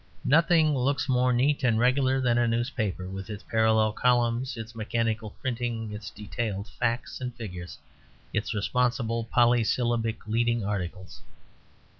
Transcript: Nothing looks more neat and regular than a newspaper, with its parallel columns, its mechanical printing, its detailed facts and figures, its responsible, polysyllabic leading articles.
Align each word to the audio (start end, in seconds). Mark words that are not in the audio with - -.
Nothing 0.25 0.75
looks 0.75 1.07
more 1.07 1.31
neat 1.31 1.63
and 1.63 1.77
regular 1.77 2.19
than 2.19 2.39
a 2.39 2.47
newspaper, 2.47 3.07
with 3.07 3.29
its 3.29 3.43
parallel 3.43 3.93
columns, 3.93 4.57
its 4.57 4.73
mechanical 4.73 5.29
printing, 5.39 5.93
its 5.93 6.09
detailed 6.09 6.67
facts 6.67 7.21
and 7.21 7.31
figures, 7.35 7.77
its 8.33 8.51
responsible, 8.51 9.25
polysyllabic 9.25 10.27
leading 10.27 10.65
articles. 10.65 11.21